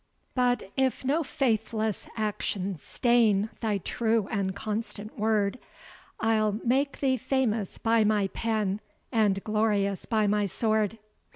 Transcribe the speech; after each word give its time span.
But 0.33 0.71
if 0.75 1.05
no 1.05 1.21
faithless 1.21 2.07
action 2.17 2.75
stain 2.79 3.51
Thy 3.59 3.77
true 3.77 4.27
and 4.31 4.55
constant 4.55 5.15
word, 5.15 5.59
I'll 6.19 6.53
make 6.65 7.01
thee 7.01 7.17
famous 7.17 7.77
by 7.77 8.03
my 8.03 8.25
pen, 8.29 8.81
And 9.11 9.43
glorious 9.43 10.07
by 10.07 10.25
my 10.25 10.47
sword. 10.47 10.97